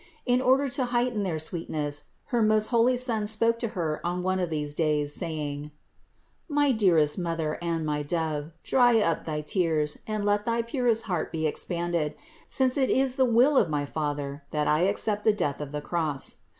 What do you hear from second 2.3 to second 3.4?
her most holy Son